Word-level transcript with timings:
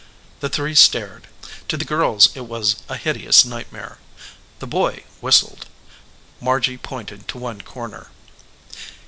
The 0.39 0.49
three 0.49 0.73
stared. 0.73 1.27
To 1.67 1.77
the 1.77 1.85
girls 1.85 2.29
it 2.35 2.47
was 2.47 2.77
a 2.89 2.97
hideous 2.97 3.45
night 3.45 3.71
mare. 3.71 3.99
The 4.57 4.65
boy 4.65 5.03
whistled. 5.19 5.67
Margy 6.39 6.75
pointed 6.79 7.27
to 7.27 7.37
one 7.37 7.61
corner. 7.61 8.07